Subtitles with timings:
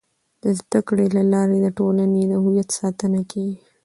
[0.41, 3.57] د زده کړې له لارې د ټولنې د هویت ساتنه کيږي.